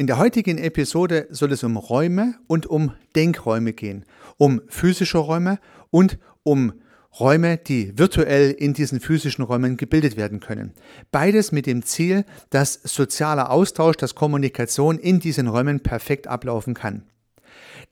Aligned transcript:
In 0.00 0.06
der 0.06 0.16
heutigen 0.16 0.56
Episode 0.56 1.26
soll 1.28 1.52
es 1.52 1.62
um 1.62 1.76
Räume 1.76 2.36
und 2.46 2.64
um 2.64 2.94
Denkräume 3.14 3.74
gehen, 3.74 4.06
um 4.38 4.62
physische 4.66 5.18
Räume 5.18 5.58
und 5.90 6.18
um 6.42 6.72
Räume, 7.20 7.58
die 7.58 7.98
virtuell 7.98 8.50
in 8.50 8.72
diesen 8.72 8.98
physischen 9.00 9.44
Räumen 9.44 9.76
gebildet 9.76 10.16
werden 10.16 10.40
können. 10.40 10.72
Beides 11.12 11.52
mit 11.52 11.66
dem 11.66 11.82
Ziel, 11.82 12.24
dass 12.48 12.80
sozialer 12.82 13.50
Austausch, 13.50 13.98
dass 13.98 14.14
Kommunikation 14.14 14.96
in 14.96 15.20
diesen 15.20 15.48
Räumen 15.48 15.80
perfekt 15.80 16.28
ablaufen 16.28 16.72
kann. 16.72 17.02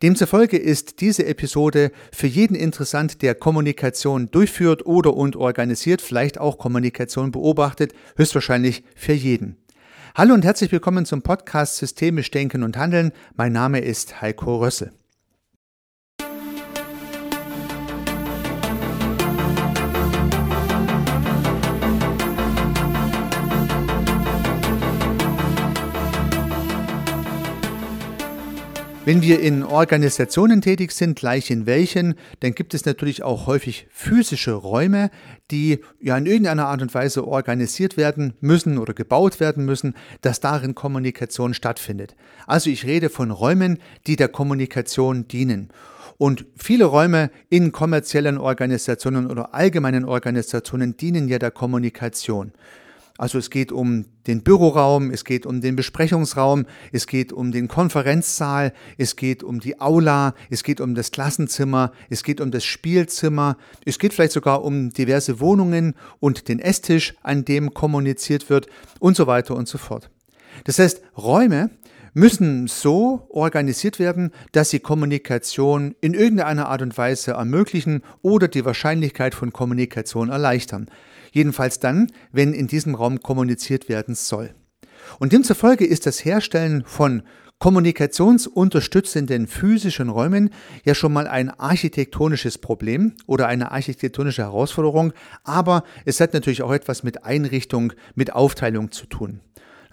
Demzufolge 0.01 0.57
ist 0.57 1.03
diese 1.03 1.27
Episode 1.27 1.93
für 2.11 2.27
jeden 2.27 2.55
interessant, 2.55 3.21
der 3.21 3.35
Kommunikation 3.35 4.31
durchführt 4.31 4.87
oder 4.87 5.13
und 5.13 5.37
organisiert, 5.37 6.01
vielleicht 6.01 6.41
auch 6.41 6.57
Kommunikation 6.57 7.33
beobachtet, 7.33 7.93
höchstwahrscheinlich 8.17 8.83
für 8.97 9.13
jeden. 9.13 9.59
Hallo 10.19 10.35
und 10.35 10.45
herzlich 10.45 10.73
willkommen 10.73 11.07
zum 11.07 11.23
Podcast 11.23 11.77
Systemisch 11.77 12.33
Denken 12.33 12.65
und 12.65 12.77
Handeln. 12.77 13.13
Mein 13.37 13.53
Name 13.53 13.79
ist 13.79 14.21
Heiko 14.21 14.57
Rössel. 14.57 14.91
Wenn 29.09 29.23
wir 29.23 29.41
in 29.41 29.63
Organisationen 29.63 30.61
tätig 30.61 30.93
sind, 30.93 31.19
gleich 31.19 31.51
in 31.51 31.65
welchen, 31.65 32.15
dann 32.41 32.53
gibt 32.53 32.75
es 32.75 32.85
natürlich 32.85 33.23
auch 33.23 33.47
häufig 33.47 33.87
physische 33.91 34.53
Räume, 34.53 35.11
die 35.51 35.79
ja 35.99 36.19
in 36.19 36.27
irgendeiner 36.27 36.67
Art 36.67 36.83
und 36.83 36.93
Weise 36.93 37.27
organisiert 37.27 37.97
werden 37.97 38.35
müssen 38.43 38.77
oder 38.77 38.93
gebaut 38.93 39.41
werden 39.41 39.65
müssen, 39.65 39.95
dass 40.21 40.41
darin 40.41 40.75
Kommunikation 40.75 41.55
stattfindet. 41.55 42.17
Also 42.47 42.69
ich 42.69 42.85
rede 42.85 43.09
von 43.09 43.31
Räumen, 43.31 43.79
die 44.07 44.17
der 44.17 44.29
Kommunikation 44.29 45.27
dienen. 45.27 45.71
Und 46.19 46.45
viele 46.55 46.85
Räume 46.85 47.31
in 47.49 47.73
kommerziellen 47.73 48.37
Organisationen 48.37 49.31
oder 49.31 49.55
allgemeinen 49.55 50.05
Organisationen 50.05 50.99
dienen 50.99 51.29
ja 51.29 51.39
der 51.39 51.51
Kommunikation. 51.51 52.53
Also 53.19 53.37
es 53.37 53.51
geht 53.51 53.73
um 53.73 54.05
den 54.29 54.45
Büroraum, 54.45 55.11
es 55.11 55.25
geht 55.25 55.45
um 55.45 55.61
den 55.61 55.75
Besprechungsraum, 55.75 56.67
es 56.93 57.09
geht 57.09 57.33
um 57.33 57.51
den 57.51 57.67
Konferenzsaal, 57.67 58.73
es 58.97 59.17
geht 59.17 59.43
um 59.43 59.59
die 59.59 59.81
Aula, 59.81 60.35
es 60.51 60.63
geht 60.63 60.81
um 60.81 60.95
das 60.95 61.11
Klassenzimmer, 61.11 61.91
es 62.11 62.23
geht 62.23 62.41
um 62.41 62.53
das 62.53 62.65
Spielzimmer, 62.65 63.57
es 63.85 63.99
geht 63.99 64.15
vielleicht 64.15 64.33
sogar 64.33 64.63
um 64.63 64.91
diverse 64.91 65.41
Wohnungen 65.41 65.95
und 66.21 66.47
den 66.47 66.61
Esstisch, 66.61 67.17
an 67.25 67.45
dem 67.45 67.75
kommuniziert 67.75 68.49
wird 68.51 68.69
und 69.01 69.17
so 69.17 69.27
weiter 69.27 69.57
und 69.57 69.67
so 69.67 69.79
fort. 69.79 70.11
Das 70.63 70.79
heißt, 70.79 71.03
Räume 71.17 71.71
müssen 72.15 72.67
so 72.67 73.27
organisiert 73.31 73.99
werden, 73.99 74.33
dass 74.53 74.71
sie 74.71 74.81
Kommunikation 74.81 75.95
in 76.01 76.15
irgendeiner 76.15 76.69
Art 76.69 76.83
und 76.83 76.97
Weise 76.97 77.33
ermöglichen 77.33 78.03
oder 78.23 78.49
die 78.49 78.65
Wahrscheinlichkeit 78.65 79.35
von 79.35 79.53
Kommunikation 79.53 80.29
erleichtern. 80.29 80.91
Jedenfalls 81.33 81.79
dann, 81.79 82.11
wenn 82.33 82.53
in 82.55 82.67
diesem 82.67 82.95
Raum 82.95 83.21
kommuniziert 83.21 83.89
werden 83.89 84.15
soll. 84.15 84.55
Und 85.19 85.33
demzufolge 85.33 85.87
ist 85.87 86.07
das 86.07 86.25
Herstellen 86.25 86.85
von 86.85 87.23
kommunikationsunterstützenden 87.59 89.47
physischen 89.49 90.09
Räumen 90.09 90.51
ja 90.85 90.95
schon 90.95 91.13
mal 91.13 91.27
ein 91.27 91.51
architektonisches 91.51 92.59
Problem 92.59 93.15
oder 93.27 93.49
eine 93.49 93.73
architektonische 93.73 94.43
Herausforderung, 94.43 95.13
aber 95.43 95.83
es 96.05 96.21
hat 96.21 96.35
natürlich 96.35 96.63
auch 96.63 96.73
etwas 96.73 97.03
mit 97.03 97.25
Einrichtung, 97.25 97.93
mit 98.15 98.33
Aufteilung 98.33 98.93
zu 98.93 99.07
tun. 99.07 99.41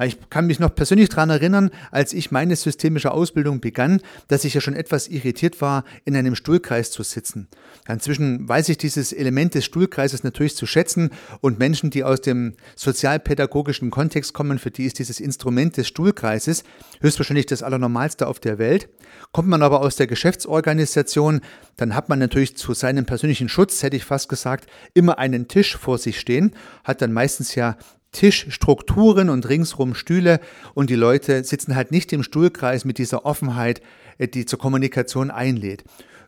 Ich 0.04 0.30
kann 0.30 0.48
mich 0.48 0.60
noch 0.60 0.76
persönlich 0.76 1.08
daran 1.10 1.30
erinnern, 1.30 1.72
als 1.90 2.12
ich 2.12 2.30
meine 2.30 2.56
systemische 2.56 3.12
Ausbildung 3.12 3.62
begann, 3.62 4.02
dass 4.28 4.44
ich 4.44 4.54
ja 4.54 4.60
schon 4.60 4.76
etwas 4.76 5.08
irritiert 5.08 5.62
war, 5.62 5.86
in 6.04 6.18
einem 6.18 6.36
Stuhlkreis 6.36 6.92
zu 6.92 7.04
sitzen. 7.04 7.48
Inzwischen 7.88 8.48
weiß 8.48 8.68
ich 8.70 8.78
dieses 8.78 9.14
Element 9.14 9.56
des 9.56 9.64
Stuhlkreises 9.64 10.24
natürlich 10.24 10.58
zu 10.58 10.66
schätzen 10.66 11.12
und 11.40 11.60
Menschen, 11.60 11.92
die 11.92 12.04
aus 12.04 12.20
dem 12.20 12.56
sozialpädagogischen 12.76 13.90
Kontext 13.90 14.34
kommen, 14.34 14.60
für 14.60 14.72
die 14.72 14.84
ist 14.84 15.00
dieses 15.00 15.22
Instrument 15.22 15.78
des 15.78 15.88
Stuhlkreises 15.88 16.64
höchstwahrscheinlich 17.00 17.46
das 17.46 17.64
Allernormalste 17.64 18.28
auf 18.28 18.40
der 18.40 18.58
Welt. 18.58 18.90
Kommt 19.32 19.48
man 19.48 19.64
aber 19.64 19.82
aus 19.82 19.96
der 19.96 20.08
Geschäftsorganisation, 20.08 21.42
dann 21.78 21.96
hat 21.96 22.10
man 22.10 22.20
natürlich 22.20 22.58
zu 22.58 22.74
seinem 22.74 23.06
persönlichen 23.06 23.48
Schutz, 23.48 23.82
hätte 23.82 23.96
ich 23.96 24.04
fast 24.04 24.28
gesagt, 24.28 24.70
immer 24.94 25.20
einen 25.20 25.48
Tisch 25.48 25.78
vor 25.78 25.98
sich 25.98 26.20
stehen, 26.20 26.52
hat 26.84 27.02
dann 27.02 27.14
meistens 27.14 27.56
ja 27.56 27.78
Tischstrukturen 28.16 29.30
und 29.30 29.48
ringsrum 29.48 29.94
Stühle 29.94 30.40
und 30.74 30.90
die 30.90 30.96
Leute 30.96 31.44
sitzen 31.44 31.76
halt 31.76 31.92
nicht 31.92 32.14
im 32.14 32.24
Stuhlkreis 32.24 32.86
mit 32.86 32.98
dieser 32.98 33.26
Offenheit, 33.26 33.82
äh, 34.18 34.28
die 34.28 34.46
zur 34.46 34.58
Kommunikation 34.58 35.32
einlädt. 35.32 35.84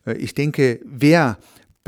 Äh, 0.06 0.18
ich 0.18 0.36
denke, 0.36 0.82
wer 0.84 1.38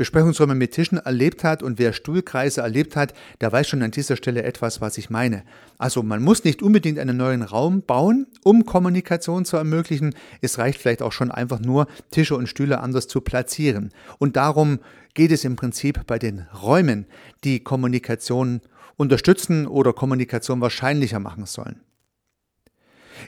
Besprechungsräume 0.00 0.54
mit 0.54 0.72
Tischen 0.72 0.96
erlebt 0.96 1.44
hat 1.44 1.62
und 1.62 1.78
wer 1.78 1.92
Stuhlkreise 1.92 2.62
erlebt 2.62 2.96
hat, 2.96 3.12
der 3.42 3.52
weiß 3.52 3.68
schon 3.68 3.82
an 3.82 3.90
dieser 3.90 4.16
Stelle 4.16 4.44
etwas, 4.44 4.80
was 4.80 4.96
ich 4.96 5.10
meine. 5.10 5.42
Also 5.76 6.02
man 6.02 6.22
muss 6.22 6.42
nicht 6.42 6.62
unbedingt 6.62 6.98
einen 6.98 7.18
neuen 7.18 7.42
Raum 7.42 7.82
bauen, 7.82 8.26
um 8.42 8.64
Kommunikation 8.64 9.44
zu 9.44 9.58
ermöglichen. 9.58 10.14
Es 10.40 10.56
reicht 10.56 10.80
vielleicht 10.80 11.02
auch 11.02 11.12
schon 11.12 11.30
einfach 11.30 11.60
nur, 11.60 11.86
Tische 12.10 12.34
und 12.34 12.46
Stühle 12.46 12.80
anders 12.80 13.08
zu 13.08 13.20
platzieren. 13.20 13.92
Und 14.16 14.36
darum 14.36 14.78
geht 15.12 15.32
es 15.32 15.44
im 15.44 15.56
Prinzip 15.56 16.06
bei 16.06 16.18
den 16.18 16.46
Räumen, 16.62 17.04
die 17.44 17.60
Kommunikation 17.60 18.62
unterstützen 18.96 19.66
oder 19.66 19.92
Kommunikation 19.92 20.62
wahrscheinlicher 20.62 21.18
machen 21.18 21.44
sollen. 21.44 21.78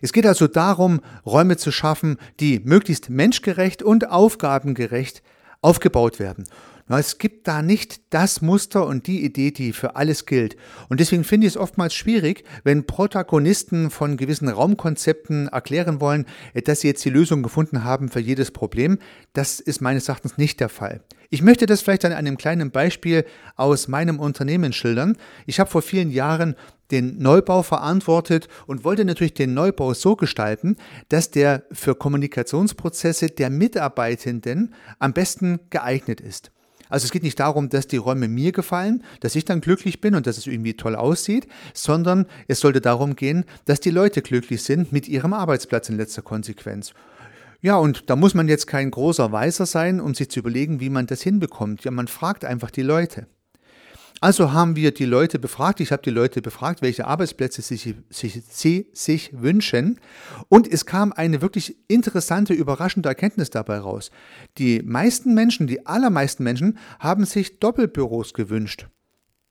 Es 0.00 0.14
geht 0.14 0.24
also 0.24 0.46
darum, 0.46 1.02
Räume 1.26 1.58
zu 1.58 1.70
schaffen, 1.70 2.16
die 2.40 2.60
möglichst 2.64 3.10
menschgerecht 3.10 3.82
und 3.82 4.08
aufgabengerecht 4.08 5.22
aufgebaut 5.62 6.18
werden. 6.18 6.44
Es 6.88 7.16
gibt 7.16 7.48
da 7.48 7.62
nicht 7.62 8.12
das 8.12 8.42
Muster 8.42 8.86
und 8.86 9.06
die 9.06 9.24
Idee, 9.24 9.50
die 9.50 9.72
für 9.72 9.96
alles 9.96 10.26
gilt. 10.26 10.56
Und 10.88 11.00
deswegen 11.00 11.24
finde 11.24 11.46
ich 11.46 11.54
es 11.54 11.56
oftmals 11.56 11.94
schwierig, 11.94 12.44
wenn 12.64 12.86
Protagonisten 12.86 13.90
von 13.90 14.16
gewissen 14.16 14.48
Raumkonzepten 14.48 15.48
erklären 15.48 16.00
wollen, 16.00 16.26
dass 16.64 16.80
sie 16.80 16.88
jetzt 16.88 17.04
die 17.04 17.10
Lösung 17.10 17.42
gefunden 17.42 17.84
haben 17.84 18.10
für 18.10 18.20
jedes 18.20 18.50
Problem. 18.50 18.98
Das 19.32 19.60
ist 19.60 19.80
meines 19.80 20.08
Erachtens 20.08 20.36
nicht 20.36 20.60
der 20.60 20.68
Fall. 20.68 21.00
Ich 21.30 21.40
möchte 21.40 21.64
das 21.64 21.80
vielleicht 21.80 22.04
an 22.04 22.12
einem 22.12 22.36
kleinen 22.36 22.70
Beispiel 22.70 23.24
aus 23.56 23.88
meinem 23.88 24.20
Unternehmen 24.20 24.74
schildern. 24.74 25.16
Ich 25.46 25.60
habe 25.60 25.70
vor 25.70 25.80
vielen 25.80 26.10
Jahren 26.10 26.56
den 26.92 27.18
Neubau 27.18 27.62
verantwortet 27.62 28.48
und 28.66 28.84
wollte 28.84 29.04
natürlich 29.04 29.34
den 29.34 29.54
Neubau 29.54 29.94
so 29.94 30.14
gestalten, 30.14 30.76
dass 31.08 31.30
der 31.30 31.64
für 31.72 31.94
Kommunikationsprozesse 31.94 33.30
der 33.30 33.50
Mitarbeitenden 33.50 34.74
am 34.98 35.12
besten 35.12 35.58
geeignet 35.70 36.20
ist. 36.20 36.52
Also 36.92 37.06
es 37.06 37.10
geht 37.10 37.22
nicht 37.22 37.40
darum, 37.40 37.70
dass 37.70 37.86
die 37.86 37.96
Räume 37.96 38.28
mir 38.28 38.52
gefallen, 38.52 39.02
dass 39.20 39.34
ich 39.34 39.46
dann 39.46 39.62
glücklich 39.62 40.02
bin 40.02 40.14
und 40.14 40.26
dass 40.26 40.36
es 40.36 40.46
irgendwie 40.46 40.74
toll 40.74 40.94
aussieht, 40.94 41.46
sondern 41.72 42.26
es 42.48 42.60
sollte 42.60 42.82
darum 42.82 43.16
gehen, 43.16 43.46
dass 43.64 43.80
die 43.80 43.90
Leute 43.90 44.20
glücklich 44.20 44.62
sind 44.62 44.92
mit 44.92 45.08
ihrem 45.08 45.32
Arbeitsplatz 45.32 45.88
in 45.88 45.96
letzter 45.96 46.20
Konsequenz. 46.20 46.92
Ja, 47.62 47.76
und 47.76 48.10
da 48.10 48.16
muss 48.16 48.34
man 48.34 48.46
jetzt 48.46 48.66
kein 48.66 48.90
großer 48.90 49.32
Weißer 49.32 49.64
sein, 49.64 50.00
um 50.00 50.14
sich 50.14 50.28
zu 50.28 50.40
überlegen, 50.40 50.80
wie 50.80 50.90
man 50.90 51.06
das 51.06 51.22
hinbekommt. 51.22 51.82
Ja, 51.84 51.90
man 51.92 52.08
fragt 52.08 52.44
einfach 52.44 52.70
die 52.70 52.82
Leute. 52.82 53.26
Also 54.22 54.52
haben 54.52 54.76
wir 54.76 54.94
die 54.94 55.04
Leute 55.04 55.40
befragt, 55.40 55.80
ich 55.80 55.90
habe 55.90 56.02
die 56.02 56.10
Leute 56.10 56.42
befragt, 56.42 56.80
welche 56.80 57.08
Arbeitsplätze 57.08 57.60
sie 57.60 57.96
sich, 58.08 58.40
sie 58.48 58.86
sich 58.92 59.32
wünschen. 59.32 59.98
Und 60.48 60.72
es 60.72 60.86
kam 60.86 61.12
eine 61.12 61.42
wirklich 61.42 61.76
interessante, 61.88 62.54
überraschende 62.54 63.08
Erkenntnis 63.08 63.50
dabei 63.50 63.78
raus. 63.78 64.12
Die 64.58 64.80
meisten 64.80 65.34
Menschen, 65.34 65.66
die 65.66 65.86
allermeisten 65.86 66.44
Menschen 66.44 66.78
haben 67.00 67.24
sich 67.24 67.58
Doppelbüros 67.58 68.32
gewünscht. 68.32 68.86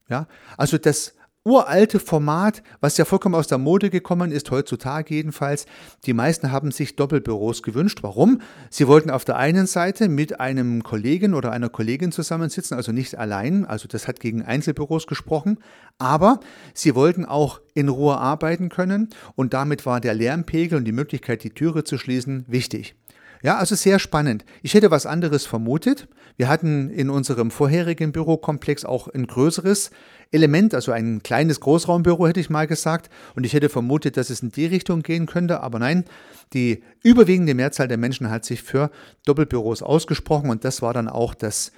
Ja, 0.08 0.30
also 0.56 0.78
das 0.78 1.16
uralte 1.44 2.00
Format, 2.00 2.62
was 2.82 2.98
ja 2.98 3.06
vollkommen 3.06 3.36
aus 3.36 3.48
der 3.48 3.58
Mode 3.58 3.90
gekommen 3.90 4.32
ist, 4.32 4.52
heutzutage 4.52 5.16
jedenfalls. 5.16 5.66
Die 6.06 6.14
meisten 6.14 6.52
haben 6.52 6.72
sich 6.72 6.96
Doppelbüros 6.96 7.64
gewünscht. 7.64 8.00
Warum? 8.04 8.42
Sie 8.70 8.88
wollten 8.88 9.10
auf 9.10 9.26
der 9.26 9.38
einen 9.38 9.66
Seite 9.66 10.08
mit 10.08 10.40
einem 10.40 10.84
Kollegen 10.84 11.34
oder 11.34 11.52
einer 11.52 11.70
Kollegin 11.70 12.12
zusammensitzen, 12.12 12.78
also 12.78 12.92
nicht 12.92 13.18
allein, 13.18 13.66
also 13.66 13.88
das 13.88 14.08
hat 14.08 14.20
gegen 14.20 14.44
Einzelbüros 14.44 15.08
gesprochen, 15.08 15.58
aber 15.98 16.40
sie 16.74 16.94
wollten 16.94 17.26
auch 17.26 17.60
in 17.74 17.90
Ruhe 17.90 18.18
arbeiten 18.18 18.70
können 18.70 19.10
und 19.36 19.54
damit 19.54 19.86
war 19.86 20.00
der 20.00 20.14
Lärmpegel 20.14 20.78
und 20.78 20.86
die 20.86 20.92
Möglichkeit, 20.92 21.44
die 21.44 21.52
Türe 21.52 21.84
zu 21.84 21.98
schließen, 21.98 22.46
wichtig. 22.48 22.96
Ja, 23.44 23.58
also 23.58 23.76
sehr 23.76 24.00
spannend. 24.00 24.46
Ich 24.62 24.74
hätte 24.74 24.92
was 24.92 25.06
anderes 25.06 25.46
vermutet. 25.46 26.08
Wir 26.38 26.48
hatten 26.48 26.90
in 26.90 27.10
unserem 27.10 27.52
vorherigen 27.52 28.12
Bürokomplex 28.12 28.86
auch 28.86 29.08
ein 29.08 29.28
größeres 29.28 29.92
Element, 30.32 30.74
also 30.74 30.92
ein 30.92 31.22
kleines 31.24 31.60
Großraumbüro 31.60 32.28
hätte 32.28 32.40
ich 32.40 32.50
mal 32.50 32.68
gesagt. 32.68 33.10
Und 33.36 33.46
ich 33.46 33.54
hätte 33.54 33.70
vermutet, 33.70 34.16
dass 34.18 34.30
es 34.30 34.42
in 34.42 34.52
die 34.52 34.66
Richtung 34.66 35.02
gehen 35.02 35.26
könnte. 35.26 35.62
Aber 35.62 35.80
nein, 35.80 36.06
die 36.54 36.84
überwiegende 37.04 37.54
Mehrzahl 37.54 37.88
der 37.88 37.98
Menschen 37.98 38.30
hat 38.30 38.46
sich 38.46 38.64
für 38.64 38.92
Doppelbüros 39.26 39.82
ausgesprochen. 39.82 40.50
Und 40.50 40.64
das 40.64 40.82
war 40.82 40.94
dann 40.94 41.10
auch 41.10 41.34
das 41.34 41.72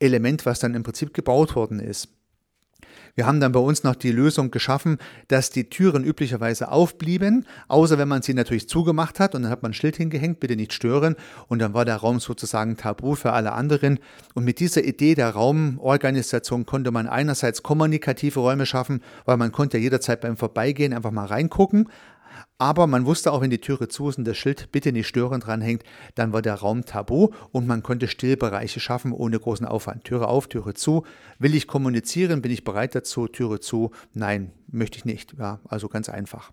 Element, 0.00 0.46
was 0.46 0.60
dann 0.60 0.74
im 0.74 0.84
Prinzip 0.84 1.12
gebaut 1.12 1.54
worden 1.54 1.80
ist. 1.80 2.08
Wir 3.18 3.26
haben 3.26 3.40
dann 3.40 3.50
bei 3.50 3.58
uns 3.58 3.82
noch 3.82 3.96
die 3.96 4.12
Lösung 4.12 4.52
geschaffen, 4.52 4.98
dass 5.26 5.50
die 5.50 5.68
Türen 5.68 6.04
üblicherweise 6.04 6.70
aufblieben, 6.70 7.46
außer 7.66 7.98
wenn 7.98 8.06
man 8.06 8.22
sie 8.22 8.32
natürlich 8.32 8.68
zugemacht 8.68 9.18
hat 9.18 9.34
und 9.34 9.42
dann 9.42 9.50
hat 9.50 9.60
man 9.60 9.72
ein 9.72 9.74
Schild 9.74 9.96
hingehängt, 9.96 10.38
bitte 10.38 10.54
nicht 10.54 10.72
stören 10.72 11.16
und 11.48 11.58
dann 11.58 11.74
war 11.74 11.84
der 11.84 11.96
Raum 11.96 12.20
sozusagen 12.20 12.76
tabu 12.76 13.16
für 13.16 13.32
alle 13.32 13.54
anderen. 13.54 13.98
Und 14.34 14.44
mit 14.44 14.60
dieser 14.60 14.84
Idee 14.84 15.16
der 15.16 15.30
Raumorganisation 15.30 16.64
konnte 16.64 16.92
man 16.92 17.08
einerseits 17.08 17.64
kommunikative 17.64 18.38
Räume 18.38 18.66
schaffen, 18.66 19.02
weil 19.24 19.36
man 19.36 19.50
konnte 19.50 19.78
ja 19.78 19.82
jederzeit 19.82 20.20
beim 20.20 20.36
Vorbeigehen 20.36 20.92
einfach 20.92 21.10
mal 21.10 21.26
reingucken, 21.26 21.88
aber 22.58 22.86
man 22.86 23.06
wusste 23.06 23.32
auch, 23.32 23.40
wenn 23.40 23.50
die 23.50 23.60
Türe 23.60 23.88
zu 23.88 24.08
ist 24.08 24.18
und 24.18 24.24
das 24.24 24.36
Schild 24.36 24.72
bitte 24.72 24.92
nicht 24.92 25.06
stören 25.06 25.40
dranhängt, 25.40 25.84
dann 26.14 26.32
war 26.32 26.42
der 26.42 26.54
Raum 26.54 26.84
tabu 26.84 27.30
und 27.52 27.66
man 27.66 27.82
konnte 27.82 28.08
Stillbereiche 28.08 28.80
schaffen 28.80 29.12
ohne 29.12 29.38
großen 29.38 29.66
Aufwand. 29.66 30.04
Türe 30.04 30.28
auf, 30.28 30.48
Türe 30.48 30.74
zu. 30.74 31.04
Will 31.38 31.54
ich 31.54 31.66
kommunizieren? 31.66 32.42
Bin 32.42 32.52
ich 32.52 32.64
bereit 32.64 32.94
dazu? 32.94 33.28
Türe 33.28 33.60
zu? 33.60 33.90
Nein, 34.12 34.52
möchte 34.66 34.98
ich 34.98 35.04
nicht. 35.04 35.34
Ja, 35.38 35.60
also 35.68 35.88
ganz 35.88 36.08
einfach. 36.08 36.52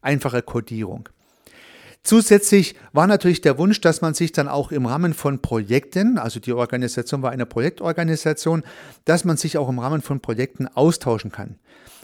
Einfache 0.00 0.42
Kodierung. 0.42 1.08
Zusätzlich 2.02 2.76
war 2.92 3.06
natürlich 3.06 3.42
der 3.42 3.58
Wunsch, 3.58 3.80
dass 3.80 4.00
man 4.00 4.14
sich 4.14 4.32
dann 4.32 4.48
auch 4.48 4.72
im 4.72 4.86
Rahmen 4.86 5.12
von 5.12 5.42
Projekten, 5.42 6.16
also 6.16 6.40
die 6.40 6.52
Organisation 6.52 7.20
war 7.20 7.30
eine 7.30 7.44
Projektorganisation, 7.44 8.62
dass 9.04 9.24
man 9.26 9.36
sich 9.36 9.58
auch 9.58 9.68
im 9.68 9.78
Rahmen 9.78 10.00
von 10.00 10.20
Projekten 10.20 10.66
austauschen 10.66 11.30
kann. 11.30 11.58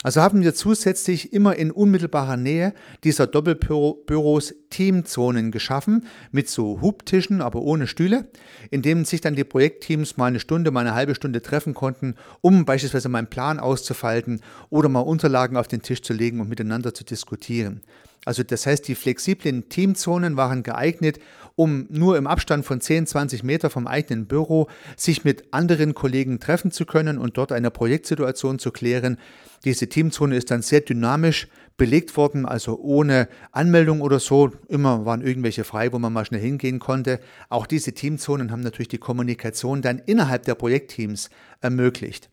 Also 0.06 0.20
haben 0.20 0.44
wir 0.44 0.54
zusätzlich 0.54 1.32
immer 1.32 1.56
in 1.56 1.72
unmittelbarer 1.72 2.36
Nähe 2.36 2.74
dieser 3.02 3.26
Doppelbüros 3.26 4.54
Teamzonen 4.70 5.50
geschaffen 5.50 6.06
mit 6.30 6.48
so 6.48 6.80
Hubtischen, 6.80 7.42
aber 7.42 7.62
ohne 7.62 7.88
Stühle, 7.88 8.28
in 8.70 8.82
denen 8.82 9.04
sich 9.04 9.20
dann 9.20 9.34
die 9.34 9.42
Projektteams 9.42 10.16
mal 10.16 10.26
eine 10.26 10.38
Stunde, 10.38 10.70
mal 10.70 10.82
eine 10.82 10.94
halbe 10.94 11.16
Stunde 11.16 11.42
treffen 11.42 11.74
konnten, 11.74 12.14
um 12.40 12.64
beispielsweise 12.64 13.08
mal 13.08 13.18
einen 13.18 13.30
Plan 13.30 13.58
auszufalten 13.58 14.42
oder 14.70 14.88
mal 14.88 15.00
Unterlagen 15.00 15.56
auf 15.56 15.66
den 15.66 15.82
Tisch 15.82 16.02
zu 16.02 16.12
legen 16.12 16.38
und 16.38 16.48
miteinander 16.48 16.94
zu 16.94 17.02
diskutieren. 17.02 17.80
Also 18.26 18.42
das 18.42 18.66
heißt, 18.66 18.86
die 18.88 18.96
flexiblen 18.96 19.68
Teamzonen 19.68 20.36
waren 20.36 20.64
geeignet, 20.64 21.20
um 21.54 21.86
nur 21.88 22.18
im 22.18 22.26
Abstand 22.26 22.66
von 22.66 22.80
10, 22.80 23.06
20 23.06 23.44
Meter 23.44 23.70
vom 23.70 23.86
eigenen 23.86 24.26
Büro 24.26 24.68
sich 24.96 25.24
mit 25.24 25.52
anderen 25.52 25.94
Kollegen 25.94 26.40
treffen 26.40 26.70
zu 26.70 26.86
können 26.86 27.18
und 27.18 27.38
dort 27.38 27.52
eine 27.52 27.70
Projektsituation 27.70 28.58
zu 28.58 28.72
klären. 28.72 29.16
Diese 29.64 29.88
Teamzone 29.88 30.36
ist 30.36 30.50
dann 30.50 30.62
sehr 30.62 30.80
dynamisch 30.80 31.48
belegt 31.76 32.16
worden, 32.16 32.46
also 32.46 32.78
ohne 32.78 33.28
Anmeldung 33.52 34.00
oder 34.00 34.18
so. 34.18 34.50
Immer 34.68 35.04
waren 35.04 35.22
irgendwelche 35.22 35.64
frei, 35.64 35.92
wo 35.92 35.98
man 35.98 36.12
mal 36.12 36.24
schnell 36.24 36.40
hingehen 36.40 36.78
konnte. 36.78 37.20
Auch 37.48 37.66
diese 37.66 37.92
Teamzonen 37.92 38.50
haben 38.50 38.62
natürlich 38.62 38.88
die 38.88 38.98
Kommunikation 38.98 39.82
dann 39.82 39.98
innerhalb 39.98 40.44
der 40.44 40.54
Projektteams 40.54 41.30
ermöglicht. 41.60 42.30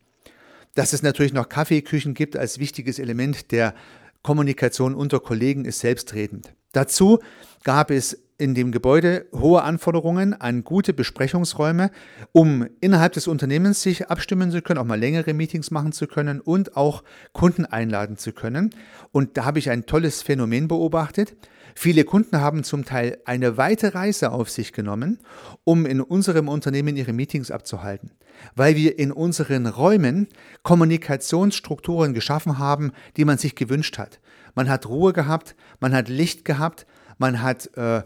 Dass 0.74 0.92
es 0.92 1.02
natürlich 1.02 1.32
noch 1.32 1.48
Kaffeeküchen 1.48 2.14
gibt 2.14 2.36
als 2.36 2.58
wichtiges 2.58 2.98
Element 2.98 3.52
der 3.52 3.74
Kommunikation 4.22 4.94
unter 4.94 5.20
Kollegen 5.20 5.66
ist 5.66 5.80
selbstredend. 5.80 6.54
Dazu 6.72 7.20
gab 7.62 7.90
es 7.90 8.23
in 8.36 8.54
dem 8.54 8.72
Gebäude 8.72 9.26
hohe 9.32 9.62
Anforderungen 9.62 10.34
an 10.34 10.64
gute 10.64 10.92
Besprechungsräume, 10.92 11.90
um 12.32 12.66
innerhalb 12.80 13.12
des 13.12 13.28
Unternehmens 13.28 13.82
sich 13.82 14.08
abstimmen 14.08 14.50
zu 14.50 14.60
können, 14.60 14.78
auch 14.78 14.84
mal 14.84 14.98
längere 14.98 15.34
Meetings 15.34 15.70
machen 15.70 15.92
zu 15.92 16.06
können 16.06 16.40
und 16.40 16.76
auch 16.76 17.04
Kunden 17.32 17.64
einladen 17.64 18.16
zu 18.16 18.32
können. 18.32 18.70
Und 19.12 19.36
da 19.36 19.44
habe 19.44 19.58
ich 19.58 19.70
ein 19.70 19.86
tolles 19.86 20.22
Phänomen 20.22 20.66
beobachtet. 20.66 21.36
Viele 21.76 22.04
Kunden 22.04 22.40
haben 22.40 22.62
zum 22.62 22.84
Teil 22.84 23.18
eine 23.24 23.56
weite 23.56 23.94
Reise 23.94 24.30
auf 24.30 24.48
sich 24.48 24.72
genommen, 24.72 25.18
um 25.64 25.86
in 25.86 26.00
unserem 26.00 26.48
Unternehmen 26.48 26.96
ihre 26.96 27.12
Meetings 27.12 27.50
abzuhalten, 27.50 28.12
weil 28.54 28.76
wir 28.76 28.98
in 28.98 29.10
unseren 29.10 29.66
Räumen 29.66 30.28
Kommunikationsstrukturen 30.62 32.14
geschaffen 32.14 32.58
haben, 32.58 32.92
die 33.16 33.24
man 33.24 33.38
sich 33.38 33.56
gewünscht 33.56 33.98
hat. 33.98 34.20
Man 34.54 34.68
hat 34.68 34.86
Ruhe 34.86 35.12
gehabt, 35.12 35.54
man 35.80 35.94
hat 35.94 36.08
Licht 36.08 36.44
gehabt, 36.44 36.86
man 37.18 37.42
hat 37.42 37.70
äh, 37.76 38.02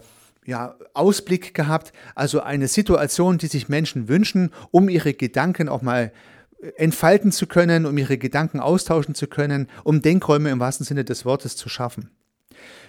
ja, 0.46 0.76
Ausblick 0.94 1.52
gehabt, 1.52 1.92
also 2.14 2.40
eine 2.40 2.68
Situation, 2.68 3.38
die 3.38 3.48
sich 3.48 3.68
Menschen 3.68 4.08
wünschen, 4.08 4.50
um 4.70 4.88
ihre 4.88 5.12
Gedanken 5.12 5.68
auch 5.68 5.82
mal 5.82 6.12
äh, 6.60 6.68
entfalten 6.76 7.32
zu 7.32 7.46
können, 7.46 7.84
um 7.84 7.98
ihre 7.98 8.16
Gedanken 8.16 8.60
austauschen 8.60 9.14
zu 9.14 9.26
können, 9.26 9.68
um 9.84 10.00
Denkräume 10.00 10.50
im 10.50 10.58
wahrsten 10.60 10.86
Sinne 10.86 11.04
des 11.04 11.24
Wortes 11.24 11.56
zu 11.56 11.68
schaffen. 11.68 12.10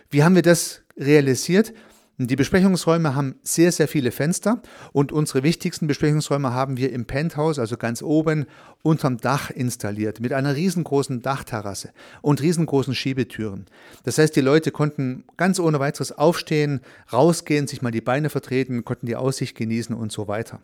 Wie 0.09 0.23
haben 0.23 0.35
wir 0.35 0.41
das 0.41 0.81
realisiert? 0.97 1.73
Die 2.21 2.35
Besprechungsräume 2.35 3.15
haben 3.15 3.35
sehr, 3.43 3.71
sehr 3.71 3.87
viele 3.87 4.11
Fenster 4.11 4.61
und 4.91 5.13
unsere 5.13 5.41
wichtigsten 5.41 5.87
Besprechungsräume 5.87 6.51
haben 6.51 6.75
wir 6.75 6.91
im 6.91 7.05
Penthouse, 7.05 7.59
also 7.59 7.77
ganz 7.77 8.01
oben 8.01 8.45
unterm 8.81 9.19
Dach 9.19 9.51
installiert, 9.51 10.19
mit 10.19 10.33
einer 10.33 10.53
riesengroßen 10.53 11.21
Dachterrasse 11.21 11.91
und 12.21 12.41
riesengroßen 12.41 12.93
Schiebetüren. 12.93 13.67
Das 14.03 14.17
heißt, 14.17 14.35
die 14.35 14.41
Leute 14.41 14.71
konnten 14.71 15.23
ganz 15.37 15.61
ohne 15.61 15.79
weiteres 15.79 16.11
aufstehen, 16.11 16.81
rausgehen, 17.13 17.67
sich 17.67 17.81
mal 17.81 17.91
die 17.91 18.01
Beine 18.01 18.29
vertreten, 18.29 18.83
konnten 18.83 19.05
die 19.05 19.15
Aussicht 19.15 19.55
genießen 19.55 19.95
und 19.95 20.11
so 20.11 20.27
weiter. 20.27 20.59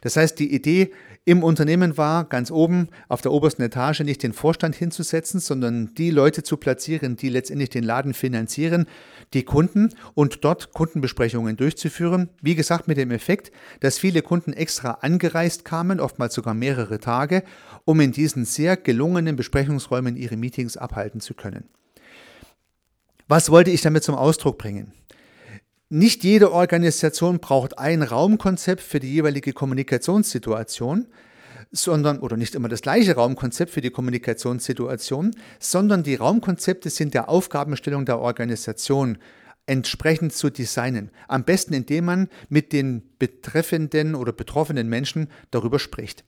Das 0.00 0.16
heißt, 0.16 0.38
die 0.38 0.54
Idee 0.54 0.92
im 1.24 1.42
Unternehmen 1.42 1.96
war, 1.98 2.24
ganz 2.24 2.50
oben 2.50 2.88
auf 3.08 3.20
der 3.20 3.32
obersten 3.32 3.62
Etage 3.62 4.00
nicht 4.00 4.22
den 4.22 4.32
Vorstand 4.32 4.74
hinzusetzen, 4.74 5.40
sondern 5.40 5.94
die 5.94 6.10
Leute 6.10 6.42
zu 6.42 6.56
platzieren, 6.56 7.16
die 7.16 7.28
letztendlich 7.28 7.70
den 7.70 7.84
Laden 7.84 8.14
finanzieren, 8.14 8.86
die 9.34 9.44
Kunden 9.44 9.90
und 10.14 10.44
dort 10.44 10.72
Kundenbesprechungen 10.90 11.56
durchzuführen. 11.56 12.30
Wie 12.42 12.56
gesagt, 12.56 12.88
mit 12.88 12.96
dem 12.96 13.12
Effekt, 13.12 13.52
dass 13.78 13.98
viele 13.98 14.22
Kunden 14.22 14.52
extra 14.52 14.98
angereist 15.02 15.64
kamen, 15.64 16.00
oftmals 16.00 16.34
sogar 16.34 16.52
mehrere 16.52 16.98
Tage, 16.98 17.44
um 17.84 18.00
in 18.00 18.10
diesen 18.10 18.44
sehr 18.44 18.76
gelungenen 18.76 19.36
Besprechungsräumen 19.36 20.16
ihre 20.16 20.36
Meetings 20.36 20.76
abhalten 20.76 21.20
zu 21.20 21.34
können. 21.34 21.68
Was 23.28 23.50
wollte 23.50 23.70
ich 23.70 23.82
damit 23.82 24.02
zum 24.02 24.16
Ausdruck 24.16 24.58
bringen? 24.58 24.92
Nicht 25.88 26.24
jede 26.24 26.52
Organisation 26.52 27.38
braucht 27.38 27.78
ein 27.78 28.02
Raumkonzept 28.02 28.82
für 28.82 28.98
die 28.98 29.12
jeweilige 29.12 29.52
Kommunikationssituation, 29.52 31.06
sondern, 31.70 32.18
oder 32.18 32.36
nicht 32.36 32.56
immer 32.56 32.68
das 32.68 32.82
gleiche 32.82 33.14
Raumkonzept 33.14 33.70
für 33.70 33.80
die 33.80 33.90
Kommunikationssituation, 33.90 35.30
sondern 35.60 36.02
die 36.02 36.16
Raumkonzepte 36.16 36.90
sind 36.90 37.14
der 37.14 37.28
Aufgabenstellung 37.28 38.04
der 38.06 38.18
Organisation 38.18 39.18
entsprechend 39.70 40.32
zu 40.32 40.50
designen. 40.50 41.12
Am 41.28 41.44
besten, 41.44 41.74
indem 41.74 42.04
man 42.04 42.28
mit 42.48 42.72
den 42.72 43.02
betreffenden 43.20 44.16
oder 44.16 44.32
betroffenen 44.32 44.88
Menschen 44.88 45.28
darüber 45.52 45.78
spricht. 45.78 46.24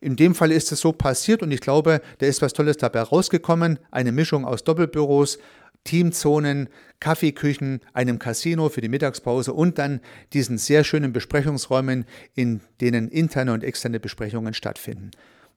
In 0.00 0.16
dem 0.16 0.34
Fall 0.34 0.50
ist 0.50 0.72
es 0.72 0.80
so 0.80 0.92
passiert 0.92 1.42
und 1.42 1.50
ich 1.50 1.60
glaube, 1.60 2.00
da 2.18 2.26
ist 2.26 2.40
was 2.40 2.54
Tolles 2.54 2.78
dabei 2.78 3.02
rausgekommen. 3.02 3.78
Eine 3.90 4.12
Mischung 4.12 4.46
aus 4.46 4.64
Doppelbüros, 4.64 5.38
Teamzonen, 5.84 6.70
Kaffeeküchen, 6.98 7.80
einem 7.92 8.18
Casino 8.18 8.70
für 8.70 8.80
die 8.80 8.88
Mittagspause 8.88 9.52
und 9.52 9.76
dann 9.76 10.00
diesen 10.32 10.56
sehr 10.56 10.82
schönen 10.82 11.12
Besprechungsräumen, 11.12 12.06
in 12.34 12.62
denen 12.80 13.08
interne 13.08 13.52
und 13.52 13.62
externe 13.62 14.00
Besprechungen 14.00 14.54
stattfinden. 14.54 15.10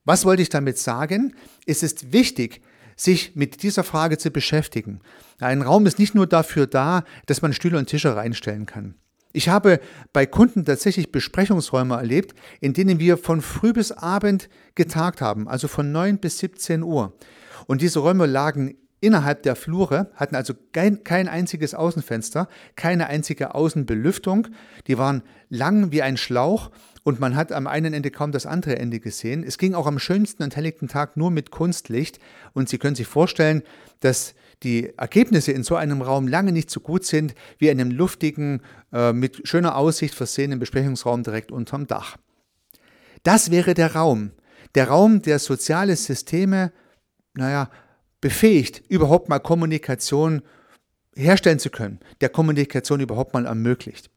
Was 0.03 0.25
wollte 0.25 0.41
ich 0.41 0.49
damit 0.49 0.77
sagen? 0.77 1.33
Es 1.65 1.83
ist 1.83 2.11
wichtig, 2.11 2.61
sich 2.99 3.35
mit 3.35 3.63
dieser 3.63 3.83
Frage 3.83 4.17
zu 4.17 4.31
beschäftigen. 4.31 4.99
Ein 5.39 5.61
Raum 5.61 5.85
ist 5.85 5.99
nicht 5.99 6.15
nur 6.15 6.27
dafür 6.27 6.67
da, 6.67 7.03
dass 7.25 7.41
man 7.41 7.53
Stühle 7.53 7.77
und 7.77 7.87
Tische 7.87 8.15
reinstellen 8.15 8.65
kann. 8.65 8.95
Ich 9.31 9.47
habe 9.47 9.79
bei 10.11 10.25
Kunden 10.25 10.65
tatsächlich 10.65 11.11
Besprechungsräume 11.11 11.95
erlebt, 11.95 12.33
in 12.61 12.73
denen 12.73 12.99
wir 12.99 13.17
von 13.17 13.41
früh 13.41 13.73
bis 13.73 13.91
Abend 13.91 14.49
getagt 14.75 15.21
haben, 15.21 15.47
also 15.47 15.67
von 15.67 15.91
9 15.91 16.17
bis 16.17 16.39
17 16.39 16.81
Uhr. 16.81 17.13
Und 17.67 17.81
diese 17.81 17.99
Räume 17.99 18.25
lagen 18.25 18.75
innerhalb 19.01 19.43
der 19.43 19.55
Flure, 19.55 20.11
hatten 20.15 20.35
also 20.35 20.53
kein, 20.73 21.03
kein 21.03 21.27
einziges 21.27 21.73
Außenfenster, 21.73 22.49
keine 22.75 23.07
einzige 23.07 23.55
Außenbelüftung. 23.55 24.47
Die 24.87 24.97
waren 24.97 25.23
lang 25.49 25.91
wie 25.91 26.01
ein 26.01 26.17
Schlauch 26.17 26.71
und 27.09 27.19
man 27.19 27.35
hat 27.35 27.51
am 27.51 27.65
einen 27.65 27.95
Ende 27.95 28.11
kaum 28.11 28.31
das 28.31 28.45
andere 28.45 28.77
Ende 28.77 28.99
gesehen. 28.99 29.43
Es 29.43 29.57
ging 29.57 29.73
auch 29.73 29.87
am 29.87 29.97
schönsten 29.97 30.43
und 30.43 30.55
helllichten 30.55 30.87
Tag 30.87 31.17
nur 31.17 31.31
mit 31.31 31.49
Kunstlicht 31.49 32.19
und 32.53 32.69
Sie 32.69 32.77
können 32.77 32.93
sich 32.93 33.07
vorstellen, 33.07 33.63
dass 33.99 34.35
die 34.61 34.93
Ergebnisse 34.95 35.51
in 35.51 35.63
so 35.63 35.75
einem 35.75 36.03
Raum 36.03 36.27
lange 36.27 36.51
nicht 36.51 36.69
so 36.69 36.81
gut 36.81 37.05
sind 37.05 37.33
wie 37.57 37.69
in 37.69 37.81
einem 37.81 37.89
luftigen, 37.89 38.61
äh, 38.93 39.11
mit 39.11 39.47
schöner 39.47 39.75
Aussicht 39.75 40.13
versehenen 40.13 40.59
Besprechungsraum 40.59 41.23
direkt 41.23 41.51
unterm 41.51 41.87
Dach. 41.87 42.17
Das 43.23 43.49
wäre 43.49 43.73
der 43.73 43.95
Raum. 43.95 44.31
Der 44.75 44.89
Raum, 44.89 45.23
der 45.23 45.39
soziale 45.39 45.95
Systeme, 45.95 46.71
naja, 47.33 47.71
befähigt, 48.21 48.83
überhaupt 48.87 49.29
mal 49.29 49.39
Kommunikation 49.39 50.43
herstellen 51.15 51.57
zu 51.57 51.71
können, 51.71 52.01
der 52.21 52.29
Kommunikation 52.29 52.99
überhaupt 52.99 53.33
mal 53.33 53.47
ermöglicht. 53.47 54.11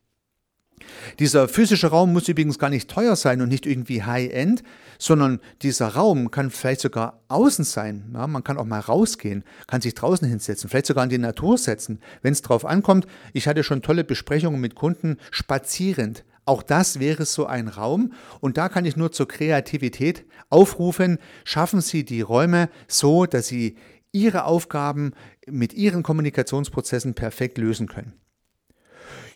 Dieser 1.18 1.48
physische 1.48 1.88
Raum 1.88 2.12
muss 2.12 2.28
übrigens 2.28 2.58
gar 2.58 2.70
nicht 2.70 2.90
teuer 2.90 3.16
sein 3.16 3.40
und 3.40 3.48
nicht 3.48 3.66
irgendwie 3.66 4.02
High-End, 4.02 4.62
sondern 4.98 5.40
dieser 5.62 5.88
Raum 5.88 6.30
kann 6.30 6.50
vielleicht 6.50 6.80
sogar 6.80 7.20
außen 7.28 7.64
sein. 7.64 8.10
Ja, 8.14 8.26
man 8.26 8.44
kann 8.44 8.58
auch 8.58 8.64
mal 8.64 8.80
rausgehen, 8.80 9.44
kann 9.66 9.80
sich 9.80 9.94
draußen 9.94 10.28
hinsetzen, 10.28 10.70
vielleicht 10.70 10.86
sogar 10.86 11.04
in 11.04 11.10
die 11.10 11.18
Natur 11.18 11.58
setzen, 11.58 12.00
wenn 12.22 12.32
es 12.32 12.42
drauf 12.42 12.64
ankommt. 12.64 13.06
Ich 13.32 13.48
hatte 13.48 13.64
schon 13.64 13.82
tolle 13.82 14.04
Besprechungen 14.04 14.60
mit 14.60 14.74
Kunden 14.74 15.16
spazierend 15.30 16.24
Auch 16.44 16.62
das 16.62 16.98
wäre 16.98 17.24
so 17.24 17.46
ein 17.46 17.68
Raum 17.68 18.12
und 18.40 18.56
da 18.56 18.68
kann 18.68 18.84
ich 18.84 18.96
nur 18.96 19.12
zur 19.12 19.28
Kreativität 19.28 20.24
aufrufen. 20.50 21.18
Schaffen 21.44 21.80
Sie 21.80 22.04
die 22.04 22.20
Räume 22.20 22.68
so, 22.88 23.26
dass 23.26 23.46
Sie 23.46 23.76
Ihre 24.10 24.44
Aufgaben 24.44 25.12
mit 25.46 25.72
Ihren 25.72 26.02
Kommunikationsprozessen 26.02 27.14
perfekt 27.14 27.58
lösen 27.58 27.86
können. 27.86 28.14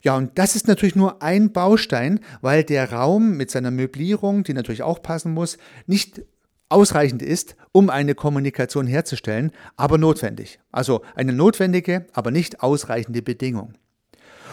Ja, 0.07 0.17
und 0.17 0.39
das 0.39 0.55
ist 0.55 0.69
natürlich 0.69 0.95
nur 0.95 1.21
ein 1.21 1.51
Baustein, 1.51 2.21
weil 2.41 2.63
der 2.63 2.93
Raum 2.93 3.37
mit 3.37 3.51
seiner 3.51 3.73
Möblierung, 3.73 4.45
die 4.45 4.55
natürlich 4.55 4.85
auch 4.85 5.03
passen 5.03 5.35
muss, 5.35 5.59
nicht 5.89 6.23
ausreichend 6.69 7.23
ist, 7.23 7.57
um 7.73 7.91
eine 7.91 8.15
Kommunikation 8.15 8.87
herzustellen, 8.87 9.51
aber 9.77 9.99
notwendig. 9.99 10.61
Also 10.71 11.03
eine 11.17 11.33
notwendige, 11.33 12.07
aber 12.13 12.31
nicht 12.31 12.63
ausreichende 12.63 13.21
Bedingung. 13.21 13.73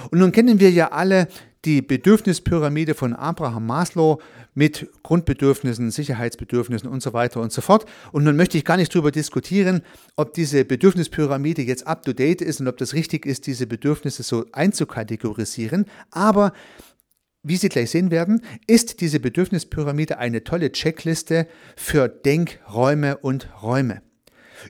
Und 0.09 0.17
nun 0.17 0.31
kennen 0.31 0.59
wir 0.59 0.71
ja 0.71 0.91
alle 0.91 1.27
die 1.65 1.81
Bedürfnispyramide 1.81 2.93
von 2.93 3.13
Abraham 3.13 3.65
Maslow 3.65 4.21
mit 4.53 4.89
Grundbedürfnissen, 5.03 5.91
Sicherheitsbedürfnissen 5.91 6.89
und 6.89 7.01
so 7.01 7.13
weiter 7.13 7.41
und 7.41 7.51
so 7.51 7.61
fort. 7.61 7.85
Und 8.11 8.23
nun 8.23 8.35
möchte 8.35 8.57
ich 8.57 8.65
gar 8.65 8.77
nicht 8.77 8.93
darüber 8.93 9.11
diskutieren, 9.11 9.81
ob 10.15 10.33
diese 10.33 10.65
Bedürfnispyramide 10.65 11.61
jetzt 11.61 11.87
up-to-date 11.87 12.41
ist 12.41 12.59
und 12.59 12.67
ob 12.67 12.77
das 12.77 12.93
richtig 12.93 13.25
ist, 13.25 13.47
diese 13.47 13.67
Bedürfnisse 13.67 14.23
so 14.23 14.45
einzukategorisieren. 14.51 15.85
Aber 16.11 16.53
wie 17.43 17.57
Sie 17.57 17.69
gleich 17.69 17.91
sehen 17.91 18.11
werden, 18.11 18.41
ist 18.67 19.01
diese 19.01 19.19
Bedürfnispyramide 19.19 20.17
eine 20.17 20.43
tolle 20.43 20.71
Checkliste 20.71 21.47
für 21.75 22.07
Denkräume 22.07 23.17
und 23.17 23.49
Räume. 23.61 24.01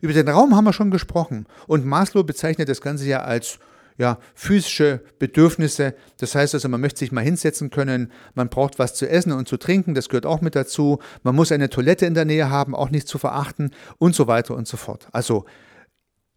Über 0.02 0.14
den 0.14 0.28
Raum 0.28 0.56
haben 0.56 0.66
wir 0.66 0.74
schon 0.74 0.90
gesprochen 0.90 1.46
und 1.68 1.86
Maslow 1.86 2.24
bezeichnet 2.24 2.70
das 2.70 2.82
Ganze 2.82 3.06
ja 3.08 3.22
als 3.22 3.60
ja, 3.98 4.20
physische 4.36 5.02
Bedürfnisse. 5.20 5.96
Das 6.18 6.36
heißt 6.36 6.54
also, 6.54 6.70
man 6.70 6.82
möchte 6.82 7.00
sich 7.00 7.12
mal 7.12 7.22
hinsetzen 7.22 7.70
können, 7.70 8.12
man 8.34 8.50
braucht 8.50 8.80
was 8.80 8.96
zu 8.96 9.08
essen 9.10 9.32
und 9.32 9.48
zu 9.48 9.58
trinken, 9.58 9.94
das 9.94 10.10
gehört 10.10 10.26
auch 10.26 10.42
mit 10.42 10.56
dazu. 10.56 11.00
Man 11.24 11.36
muss 11.36 11.52
eine 11.52 11.70
Toilette 11.70 12.06
in 12.06 12.14
der 12.14 12.26
Nähe 12.26 12.50
haben, 12.50 12.76
auch 12.76 12.90
nicht 12.90 13.08
zu 13.08 13.18
verachten 13.18 13.72
und 13.98 14.16
so 14.16 14.28
weiter 14.28 14.56
und 14.56 14.68
so 14.68 14.78
fort. 14.78 15.08
Also 15.12 15.46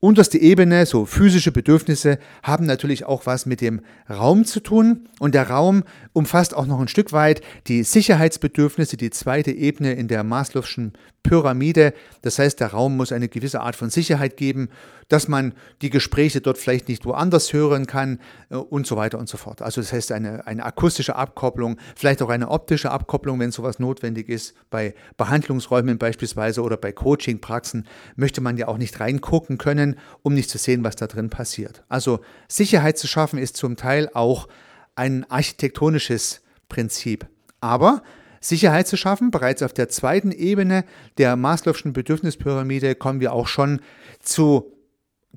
Unterste 0.07 0.39
Ebene, 0.39 0.87
so 0.87 1.05
physische 1.05 1.51
Bedürfnisse, 1.51 2.21
haben 2.45 2.65
natürlich 2.65 3.07
auch 3.07 3.27
was 3.27 3.45
mit 3.45 3.61
dem 3.61 3.81
Raum 4.09 4.45
zu 4.45 4.61
tun. 4.61 5.09
Und 5.19 5.35
der 5.35 5.51
Raum 5.51 5.83
umfasst 6.13 6.55
auch 6.55 6.67
noch 6.67 6.79
ein 6.79 6.87
Stück 6.87 7.11
weit 7.11 7.41
die 7.67 7.83
Sicherheitsbedürfnisse, 7.83 8.97
die 8.97 9.11
zweite 9.11 9.51
Ebene 9.51 9.95
in 9.95 10.07
der 10.07 10.23
Maslow'schen 10.23 10.93
Pyramide. 11.25 11.93
Das 12.23 12.39
heißt, 12.39 12.61
der 12.61 12.69
Raum 12.69 12.97
muss 12.97 13.11
eine 13.11 13.29
gewisse 13.29 13.61
Art 13.61 13.75
von 13.75 13.91
Sicherheit 13.91 14.37
geben, 14.37 14.69
dass 15.09 15.29
man 15.29 15.55
die 15.83 15.91
Gespräche 15.91 16.41
dort 16.41 16.59
vielleicht 16.59 16.89
nicht 16.89 17.05
woanders 17.05 17.53
hören 17.53 17.87
kann 17.87 18.19
äh, 18.51 18.57
und 18.57 18.87
so 18.87 18.97
weiter 18.97 19.19
und 19.19 19.29
so 19.29 19.37
fort. 19.37 19.63
Also 19.63 19.81
das 19.81 19.93
heißt 19.93 20.13
eine, 20.13 20.47
eine 20.47 20.65
akustische 20.65 21.17
Abkopplung, 21.17 21.79
vielleicht 21.95 22.23
auch 22.23 22.29
eine 22.29 22.49
optische 22.49 22.91
Abkopplung, 22.91 23.39
wenn 23.39 23.53
sowas 23.53 23.79
notwendig 23.79 24.29
ist. 24.29 24.55
Bei 24.71 24.95
Behandlungsräumen 25.17 25.99
beispielsweise 25.99 26.63
oder 26.63 26.77
bei 26.77 26.93
Coachingpraxen 26.93 27.87
möchte 28.17 28.41
man 28.41 28.57
ja 28.57 28.69
auch 28.69 28.79
nicht 28.79 28.99
reingucken 28.99 29.59
können, 29.59 29.96
um 30.23 30.35
nicht 30.35 30.51
zu 30.51 30.59
sehen, 30.59 30.85
was 30.85 30.97
da 30.97 31.07
drin 31.07 31.31
passiert. 31.31 31.85
Also 31.89 32.21
Sicherheit 32.49 32.99
zu 32.99 33.07
schaffen 33.07 33.39
ist 33.39 33.57
zum 33.57 33.77
Teil 33.77 34.11
auch 34.15 34.49
ein 34.95 35.29
architektonisches 35.31 36.43
Prinzip. 36.69 37.27
Aber 37.61 38.03
Sicherheit 38.41 38.87
zu 38.87 38.97
schaffen. 38.97 39.31
Bereits 39.31 39.63
auf 39.63 39.73
der 39.73 39.89
zweiten 39.89 40.33
Ebene 40.33 40.85
der 41.19 41.37
Maslow'schen 41.37 41.93
Bedürfnispyramide 41.93 42.95
kommen 42.95 43.21
wir 43.21 43.33
auch 43.33 43.49
schon 43.49 43.81
zu 44.21 44.73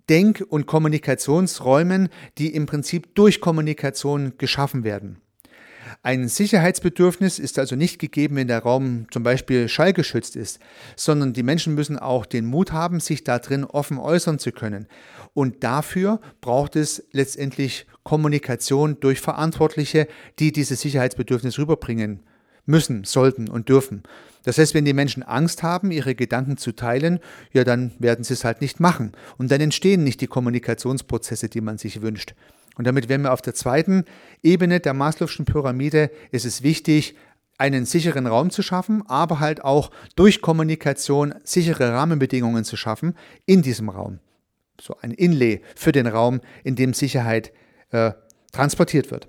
Denk- 0.10 0.46
und 0.48 0.66
Kommunikationsräumen, 0.66 2.10
die 2.38 2.54
im 2.54 2.66
Prinzip 2.66 3.16
durch 3.16 3.42
Kommunikation 3.42 4.34
geschaffen 4.38 4.84
werden. 4.84 5.22
Ein 6.04 6.28
Sicherheitsbedürfnis 6.28 7.40
ist 7.40 7.60
also 7.60 7.76
nicht 7.76 8.00
gegeben, 8.00 8.36
wenn 8.36 8.48
der 8.48 8.60
Raum 8.60 9.08
zum 9.12 9.24
Beispiel 9.24 9.68
schallgeschützt 9.68 10.36
ist, 10.36 10.60
sondern 10.96 11.34
die 11.34 11.44
Menschen 11.44 11.76
müssen 11.76 11.98
auch 11.98 12.26
den 12.26 12.46
Mut 12.46 12.72
haben, 12.72 13.00
sich 13.00 13.24
da 13.24 13.40
drin 13.40 13.64
offen 13.64 13.98
äußern 13.98 14.40
zu 14.40 14.52
können. 14.52 14.88
Und 15.34 15.64
dafür 15.64 16.20
braucht 16.42 16.76
es 16.76 17.04
letztendlich 17.12 17.86
Kommunikation 18.04 19.00
durch 19.00 19.20
Verantwortliche, 19.20 20.08
die 20.40 20.52
dieses 20.52 20.82
Sicherheitsbedürfnis 20.82 21.60
rüberbringen 21.60 22.22
müssen, 22.66 23.04
sollten 23.04 23.50
und 23.50 23.70
dürfen. 23.70 24.04
Das 24.44 24.58
heißt, 24.58 24.74
wenn 24.74 24.86
die 24.86 24.94
Menschen 24.94 25.24
Angst 25.24 25.64
haben, 25.64 25.92
ihre 25.92 26.16
Gedanken 26.16 26.58
zu 26.58 26.72
teilen, 26.72 27.20
ja, 27.52 27.64
dann 27.64 27.92
werden 28.00 28.24
sie 28.24 28.34
es 28.34 28.46
halt 28.46 28.62
nicht 28.62 28.80
machen. 28.80 29.12
Und 29.38 29.52
dann 29.52 29.60
entstehen 29.60 30.04
nicht 30.04 30.22
die 30.22 30.28
Kommunikationsprozesse, 30.28 31.50
die 31.50 31.62
man 31.62 31.78
sich 31.78 32.02
wünscht. 32.02 32.36
Und 32.80 32.86
damit 32.86 33.10
wären 33.10 33.24
wir 33.24 33.34
auf 33.34 33.42
der 33.42 33.54
zweiten 33.54 34.06
Ebene 34.42 34.80
der 34.80 34.94
Maslow'schen 34.94 35.44
Pyramide. 35.44 36.12
Es 36.32 36.46
ist 36.46 36.64
wichtig, 36.64 37.14
einen 37.58 37.84
sicheren 37.84 38.26
Raum 38.26 38.52
zu 38.52 38.62
schaffen, 38.62 39.04
aber 39.06 39.42
halt 39.42 39.66
auch 39.66 39.92
durch 40.16 40.40
Kommunikation 40.40 41.36
sichere 41.44 41.92
Rahmenbedingungen 41.92 42.64
zu 42.64 42.78
schaffen 42.78 43.18
in 43.46 43.64
diesem 43.64 43.90
Raum. 43.90 44.20
So 44.80 44.96
ein 45.02 45.12
Inlay 45.12 45.62
für 45.76 45.92
den 45.92 46.08
Raum, 46.08 46.40
in 46.64 46.78
dem 46.78 46.94
Sicherheit 46.94 47.52
äh, 47.90 48.14
transportiert 48.54 49.12
wird. 49.12 49.28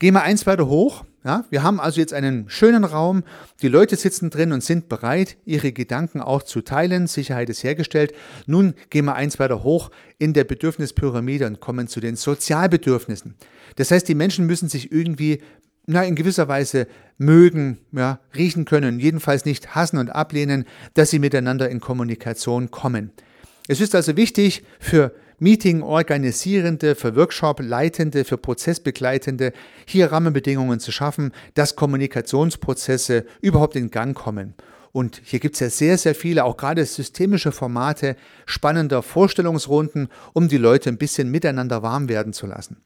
Gehen 0.00 0.14
wir 0.14 0.22
eins 0.22 0.44
weiter 0.44 0.66
hoch. 0.66 1.04
Ja, 1.24 1.44
wir 1.50 1.64
haben 1.64 1.80
also 1.80 2.00
jetzt 2.00 2.14
einen 2.14 2.48
schönen 2.48 2.84
Raum. 2.84 3.24
Die 3.60 3.68
Leute 3.68 3.96
sitzen 3.96 4.30
drin 4.30 4.52
und 4.52 4.62
sind 4.62 4.88
bereit, 4.88 5.36
ihre 5.44 5.72
Gedanken 5.72 6.20
auch 6.20 6.44
zu 6.44 6.60
teilen. 6.60 7.08
Sicherheit 7.08 7.50
ist 7.50 7.64
hergestellt. 7.64 8.14
Nun 8.46 8.74
gehen 8.90 9.04
wir 9.04 9.16
eins 9.16 9.38
weiter 9.40 9.64
hoch 9.64 9.90
in 10.18 10.32
der 10.32 10.44
Bedürfnispyramide 10.44 11.46
und 11.46 11.60
kommen 11.60 11.88
zu 11.88 12.00
den 12.00 12.14
Sozialbedürfnissen. 12.14 13.34
Das 13.76 13.90
heißt, 13.90 14.06
die 14.08 14.14
Menschen 14.14 14.46
müssen 14.46 14.68
sich 14.68 14.92
irgendwie 14.92 15.42
na, 15.86 16.04
in 16.04 16.14
gewisser 16.14 16.48
Weise 16.48 16.86
mögen, 17.16 17.78
ja, 17.92 18.20
riechen 18.36 18.64
können, 18.64 19.00
jedenfalls 19.00 19.44
nicht 19.44 19.74
hassen 19.74 19.98
und 19.98 20.10
ablehnen, 20.10 20.66
dass 20.94 21.10
sie 21.10 21.18
miteinander 21.18 21.68
in 21.68 21.80
Kommunikation 21.80 22.70
kommen. 22.70 23.10
Es 23.68 23.80
ist 23.80 23.94
also 23.94 24.16
wichtig 24.16 24.64
für 24.78 25.12
Meeting-Organisierende, 25.38 26.94
für 26.94 27.14
Workshop-Leitende, 27.14 28.24
für 28.24 28.38
Prozessbegleitende, 28.38 29.52
hier 29.86 30.10
Rahmenbedingungen 30.10 30.80
zu 30.80 30.92
schaffen, 30.92 31.32
dass 31.54 31.76
Kommunikationsprozesse 31.76 33.24
überhaupt 33.40 33.76
in 33.76 33.90
Gang 33.90 34.16
kommen. 34.16 34.54
Und 34.92 35.20
hier 35.24 35.38
gibt 35.38 35.54
es 35.54 35.60
ja 35.60 35.70
sehr, 35.70 35.98
sehr 35.98 36.14
viele, 36.14 36.44
auch 36.44 36.56
gerade 36.56 36.84
systemische 36.84 37.52
Formate, 37.52 38.16
spannender 38.46 39.02
Vorstellungsrunden, 39.02 40.08
um 40.32 40.48
die 40.48 40.56
Leute 40.56 40.90
ein 40.90 40.98
bisschen 40.98 41.30
miteinander 41.30 41.82
warm 41.82 42.08
werden 42.08 42.32
zu 42.32 42.46
lassen. 42.46 42.82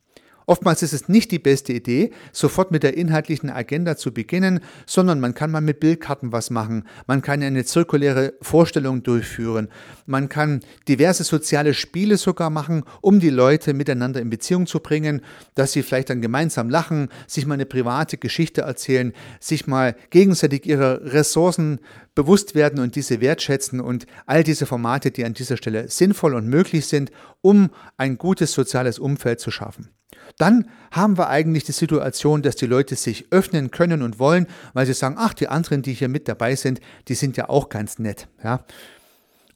Oftmals 0.46 0.82
ist 0.82 0.92
es 0.92 1.08
nicht 1.08 1.30
die 1.30 1.38
beste 1.38 1.72
Idee, 1.72 2.10
sofort 2.32 2.72
mit 2.72 2.82
der 2.82 2.96
inhaltlichen 2.96 3.50
Agenda 3.50 3.96
zu 3.96 4.12
beginnen, 4.12 4.60
sondern 4.86 5.20
man 5.20 5.34
kann 5.34 5.50
mal 5.50 5.60
mit 5.60 5.80
Bildkarten 5.80 6.32
was 6.32 6.50
machen, 6.50 6.84
man 7.06 7.22
kann 7.22 7.42
eine 7.42 7.64
zirkuläre 7.64 8.34
Vorstellung 8.40 9.02
durchführen, 9.02 9.68
man 10.06 10.28
kann 10.28 10.60
diverse 10.88 11.24
soziale 11.24 11.74
Spiele 11.74 12.16
sogar 12.16 12.50
machen, 12.50 12.82
um 13.00 13.20
die 13.20 13.30
Leute 13.30 13.72
miteinander 13.74 14.20
in 14.20 14.30
Beziehung 14.30 14.66
zu 14.66 14.80
bringen, 14.80 15.22
dass 15.54 15.72
sie 15.72 15.82
vielleicht 15.82 16.10
dann 16.10 16.22
gemeinsam 16.22 16.70
lachen, 16.70 17.08
sich 17.26 17.46
mal 17.46 17.54
eine 17.54 17.66
private 17.66 18.18
Geschichte 18.18 18.62
erzählen, 18.62 19.12
sich 19.38 19.66
mal 19.66 19.94
gegenseitig 20.10 20.66
ihrer 20.66 21.12
Ressourcen 21.12 21.78
bewusst 22.14 22.54
werden 22.54 22.80
und 22.80 22.96
diese 22.96 23.20
wertschätzen 23.20 23.80
und 23.80 24.06
all 24.26 24.42
diese 24.44 24.66
Formate, 24.66 25.10
die 25.10 25.24
an 25.24 25.34
dieser 25.34 25.56
Stelle 25.56 25.88
sinnvoll 25.88 26.34
und 26.34 26.46
möglich 26.46 26.86
sind, 26.86 27.10
um 27.40 27.70
ein 27.96 28.18
gutes 28.18 28.52
soziales 28.52 28.98
Umfeld 28.98 29.40
zu 29.40 29.50
schaffen 29.50 29.90
dann 30.38 30.68
haben 30.90 31.18
wir 31.18 31.28
eigentlich 31.28 31.64
die 31.64 31.72
Situation, 31.72 32.42
dass 32.42 32.56
die 32.56 32.66
Leute 32.66 32.96
sich 32.96 33.26
öffnen 33.30 33.70
können 33.70 34.02
und 34.02 34.18
wollen, 34.18 34.46
weil 34.72 34.86
sie 34.86 34.94
sagen, 34.94 35.16
ach, 35.18 35.34
die 35.34 35.48
anderen, 35.48 35.82
die 35.82 35.92
hier 35.92 36.08
mit 36.08 36.28
dabei 36.28 36.56
sind, 36.56 36.80
die 37.08 37.14
sind 37.14 37.36
ja 37.36 37.48
auch 37.48 37.68
ganz 37.68 37.98
nett. 37.98 38.28
Ja. 38.42 38.64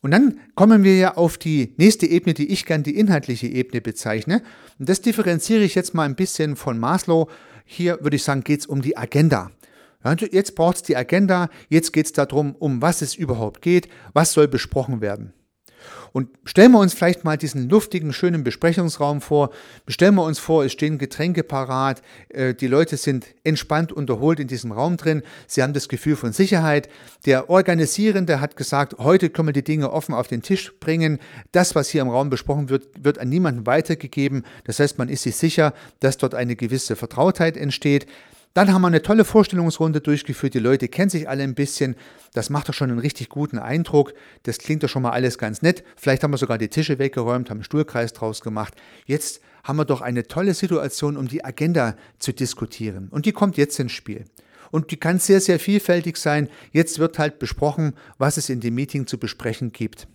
Und 0.02 0.10
dann 0.12 0.38
kommen 0.54 0.84
wir 0.84 0.96
ja 0.96 1.16
auf 1.16 1.36
die 1.38 1.74
nächste 1.78 2.06
Ebene, 2.06 2.34
die 2.34 2.52
ich 2.52 2.64
gern 2.64 2.82
die 2.82 2.96
inhaltliche 2.96 3.48
Ebene 3.48 3.80
bezeichne. 3.80 4.42
Und 4.78 4.88
das 4.88 5.00
differenziere 5.00 5.64
ich 5.64 5.74
jetzt 5.74 5.94
mal 5.94 6.04
ein 6.04 6.14
bisschen 6.14 6.54
von 6.54 6.78
Maslow. 6.78 7.28
Hier 7.64 7.98
würde 8.02 8.16
ich 8.16 8.22
sagen, 8.22 8.44
geht 8.44 8.60
es 8.60 8.66
um 8.66 8.82
die 8.82 8.96
Agenda. 8.96 9.50
Jetzt 10.30 10.54
braucht 10.54 10.76
es 10.76 10.82
die 10.84 10.96
Agenda, 10.96 11.48
jetzt 11.68 11.92
geht 11.92 12.06
es 12.06 12.12
darum, 12.12 12.54
um 12.54 12.80
was 12.80 13.02
es 13.02 13.16
überhaupt 13.16 13.60
geht, 13.60 13.88
was 14.12 14.32
soll 14.32 14.46
besprochen 14.46 15.00
werden. 15.00 15.32
Und 16.12 16.28
stellen 16.44 16.72
wir 16.72 16.78
uns 16.78 16.94
vielleicht 16.94 17.24
mal 17.24 17.36
diesen 17.36 17.68
luftigen, 17.68 18.12
schönen 18.12 18.44
Besprechungsraum 18.44 19.20
vor. 19.20 19.50
Stellen 19.88 20.14
wir 20.14 20.24
uns 20.24 20.38
vor, 20.38 20.64
es 20.64 20.72
stehen 20.72 20.98
Getränke 20.98 21.42
parat, 21.42 22.02
äh, 22.28 22.54
die 22.54 22.66
Leute 22.66 22.96
sind 22.96 23.26
entspannt 23.44 23.92
unterholt 23.92 24.40
in 24.40 24.48
diesem 24.48 24.72
Raum 24.72 24.96
drin, 24.96 25.22
sie 25.46 25.62
haben 25.62 25.72
das 25.72 25.88
Gefühl 25.88 26.16
von 26.16 26.32
Sicherheit. 26.32 26.88
Der 27.26 27.50
Organisierende 27.50 28.40
hat 28.40 28.56
gesagt, 28.56 28.96
heute 28.98 29.30
können 29.30 29.48
wir 29.48 29.52
die 29.52 29.64
Dinge 29.64 29.92
offen 29.92 30.14
auf 30.14 30.28
den 30.28 30.42
Tisch 30.42 30.72
bringen. 30.80 31.18
Das, 31.52 31.74
was 31.74 31.88
hier 31.88 32.02
im 32.02 32.08
Raum 32.08 32.30
besprochen 32.30 32.68
wird, 32.68 32.88
wird 33.02 33.18
an 33.18 33.28
niemanden 33.28 33.66
weitergegeben. 33.66 34.44
Das 34.64 34.80
heißt, 34.80 34.98
man 34.98 35.08
ist 35.08 35.22
sich 35.22 35.36
sicher, 35.36 35.74
dass 36.00 36.18
dort 36.18 36.34
eine 36.34 36.56
gewisse 36.56 36.96
Vertrautheit 36.96 37.56
entsteht. 37.56 38.06
Dann 38.56 38.72
haben 38.72 38.80
wir 38.80 38.86
eine 38.86 39.02
tolle 39.02 39.26
Vorstellungsrunde 39.26 40.00
durchgeführt. 40.00 40.54
Die 40.54 40.60
Leute 40.60 40.88
kennen 40.88 41.10
sich 41.10 41.28
alle 41.28 41.42
ein 41.42 41.54
bisschen. 41.54 41.94
Das 42.32 42.48
macht 42.48 42.70
doch 42.70 42.72
schon 42.72 42.88
einen 42.88 43.00
richtig 43.00 43.28
guten 43.28 43.58
Eindruck. 43.58 44.14
Das 44.44 44.56
klingt 44.56 44.82
doch 44.82 44.88
schon 44.88 45.02
mal 45.02 45.10
alles 45.10 45.36
ganz 45.36 45.60
nett. 45.60 45.84
Vielleicht 45.94 46.22
haben 46.22 46.30
wir 46.30 46.38
sogar 46.38 46.56
die 46.56 46.68
Tische 46.68 46.98
weggeräumt, 46.98 47.50
haben 47.50 47.58
einen 47.58 47.64
Stuhlkreis 47.64 48.14
draus 48.14 48.40
gemacht. 48.40 48.72
Jetzt 49.04 49.42
haben 49.62 49.76
wir 49.76 49.84
doch 49.84 50.00
eine 50.00 50.26
tolle 50.26 50.54
Situation, 50.54 51.18
um 51.18 51.28
die 51.28 51.44
Agenda 51.44 51.96
zu 52.18 52.32
diskutieren. 52.32 53.08
Und 53.10 53.26
die 53.26 53.32
kommt 53.32 53.58
jetzt 53.58 53.78
ins 53.78 53.92
Spiel. 53.92 54.24
Und 54.70 54.90
die 54.90 54.96
kann 54.96 55.18
sehr, 55.18 55.42
sehr 55.42 55.58
vielfältig 55.58 56.16
sein. 56.16 56.48
Jetzt 56.72 56.98
wird 56.98 57.18
halt 57.18 57.38
besprochen, 57.38 57.92
was 58.16 58.38
es 58.38 58.48
in 58.48 58.60
dem 58.60 58.74
Meeting 58.74 59.06
zu 59.06 59.18
besprechen 59.18 59.72
gibt. 59.72 60.08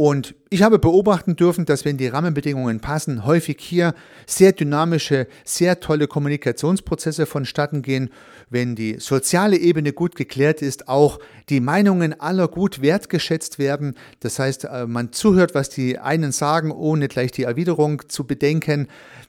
Und 0.00 0.36
ich 0.48 0.62
habe 0.62 0.78
beobachten 0.78 1.34
dürfen, 1.34 1.64
dass 1.64 1.84
wenn 1.84 1.96
die 1.96 2.06
Rahmenbedingungen 2.06 2.78
passen, 2.78 3.26
häufig 3.26 3.56
hier 3.58 3.94
sehr 4.28 4.52
dynamische, 4.52 5.26
sehr 5.44 5.80
tolle 5.80 6.06
Kommunikationsprozesse 6.06 7.26
vonstatten 7.26 7.82
gehen. 7.82 8.10
Wenn 8.48 8.76
die 8.76 9.00
soziale 9.00 9.56
Ebene 9.56 9.92
gut 9.92 10.14
geklärt 10.14 10.62
ist, 10.62 10.86
auch 10.86 11.18
die 11.48 11.58
Meinungen 11.58 12.18
aller 12.20 12.46
gut 12.46 12.80
wertgeschätzt 12.80 13.58
werden. 13.58 13.96
Das 14.20 14.38
heißt, 14.38 14.66
äh, 14.66 14.86
man 14.86 15.10
zuhört, 15.10 15.56
was 15.56 15.68
die 15.68 15.98
einen 15.98 16.30
sagen, 16.30 16.70
ohne 16.70 17.08
gleich 17.08 17.32
die 17.32 17.42
Erwiderung 17.42 18.08
zu 18.08 18.24
bedenken. 18.24 18.86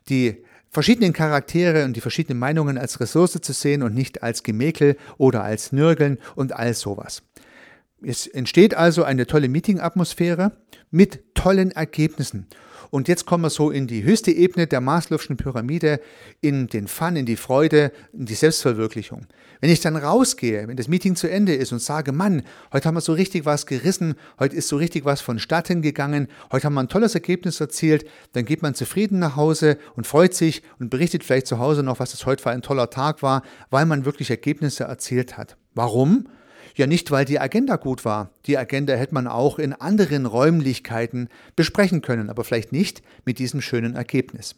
Die 0.07 0.43
verschiedenen 0.69 1.13
Charaktere 1.13 1.83
und 1.83 1.95
die 1.95 2.01
verschiedenen 2.01 2.37
Meinungen 2.37 2.77
als 2.77 2.99
Ressource 2.99 3.39
zu 3.41 3.53
sehen 3.53 3.81
und 3.81 3.95
nicht 3.95 4.21
als 4.21 4.43
Gemäkel 4.43 4.97
oder 5.17 5.43
als 5.43 5.71
Nörgeln 5.71 6.19
und 6.35 6.55
all 6.55 6.75
sowas. 6.75 7.23
Es 8.01 8.27
entsteht 8.27 8.75
also 8.75 9.03
eine 9.03 9.27
tolle 9.27 9.49
Meeting-Atmosphäre 9.49 10.53
mit 10.89 11.35
tollen 11.35 11.71
Ergebnissen. 11.71 12.47
Und 12.91 13.07
jetzt 13.07 13.25
kommen 13.25 13.43
wir 13.43 13.49
so 13.49 13.69
in 13.69 13.85
die 13.85 14.03
höchste 14.03 14.31
Ebene 14.31 14.65
der 14.65 14.81
Maslow'schen 14.81 15.35
Pyramide, 15.35 15.99
in 16.41 16.67
den 16.67 16.87
Fun, 16.87 17.15
in 17.15 17.25
die 17.25 17.35
Freude, 17.35 17.91
in 18.13 18.25
die 18.25 18.33
Selbstverwirklichung. 18.33 19.27
Wenn 19.61 19.69
ich 19.69 19.81
dann 19.81 19.95
rausgehe, 19.95 20.67
wenn 20.67 20.77
das 20.77 20.87
Meeting 20.87 21.15
zu 21.15 21.29
Ende 21.29 21.53
ist 21.53 21.71
und 21.71 21.81
sage, 21.81 22.11
Mann, 22.11 22.41
heute 22.73 22.87
haben 22.87 22.95
wir 22.95 23.01
so 23.01 23.13
richtig 23.13 23.45
was 23.45 23.67
gerissen, 23.67 24.15
heute 24.39 24.55
ist 24.55 24.69
so 24.69 24.77
richtig 24.77 25.05
was 25.05 25.21
vonstatten 25.21 25.83
gegangen, 25.83 26.29
heute 26.51 26.65
haben 26.65 26.73
wir 26.73 26.79
ein 26.79 26.89
tolles 26.89 27.13
Ergebnis 27.13 27.59
erzielt, 27.59 28.05
dann 28.33 28.45
geht 28.45 28.63
man 28.63 28.73
zufrieden 28.73 29.19
nach 29.19 29.35
Hause 29.35 29.77
und 29.95 30.07
freut 30.07 30.33
sich 30.33 30.63
und 30.79 30.89
berichtet 30.89 31.23
vielleicht 31.23 31.47
zu 31.47 31.59
Hause 31.59 31.83
noch, 31.83 31.99
was 31.99 32.13
es 32.13 32.25
heute 32.25 32.41
für 32.41 32.49
ein 32.49 32.63
toller 32.63 32.89
Tag 32.89 33.21
war, 33.21 33.43
weil 33.69 33.85
man 33.85 34.05
wirklich 34.05 34.31
Ergebnisse 34.31 34.85
erzielt 34.85 35.37
hat. 35.37 35.57
Warum? 35.75 36.27
Ja, 36.79 36.87
nicht, 36.87 37.11
weil 37.11 37.25
die 37.25 37.41
Agenda 37.41 37.75
gut 37.75 38.05
war. 38.05 38.29
Die 38.45 38.57
Agenda 38.57 38.93
hätte 38.93 39.13
man 39.13 39.27
auch 39.27 39.59
in 39.59 39.73
anderen 39.73 40.25
Räumlichkeiten 40.25 41.27
besprechen 41.57 42.01
können, 42.01 42.29
aber 42.29 42.45
vielleicht 42.45 42.71
nicht 42.71 43.01
mit 43.25 43.37
diesem 43.37 43.59
schönen 43.59 43.97
Ergebnis. 43.97 44.55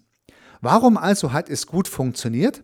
Warum 0.62 0.98
also 0.98 1.34
hat 1.34 1.50
es 1.50 1.66
gut 1.66 1.88
funktioniert? 1.88 2.64